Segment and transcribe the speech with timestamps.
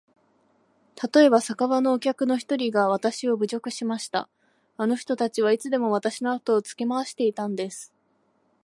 [0.95, 4.29] たとえば、酒場のお客の一人がわたしを侮辱しました。
[4.75, 7.93] あの人たちはいつでもわたしのあとをつけ廻していたんです。